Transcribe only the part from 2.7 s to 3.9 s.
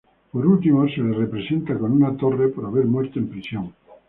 muerto en prisión.